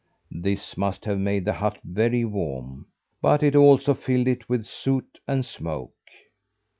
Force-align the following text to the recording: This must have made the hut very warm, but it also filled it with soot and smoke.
This 0.33 0.77
must 0.77 1.05
have 1.05 1.19
made 1.19 1.45
the 1.45 1.53
hut 1.53 1.77
very 1.83 2.25
warm, 2.25 2.87
but 3.21 3.43
it 3.43 3.55
also 3.55 3.93
filled 3.93 4.27
it 4.27 4.49
with 4.49 4.65
soot 4.65 5.19
and 5.27 5.45
smoke. 5.45 5.93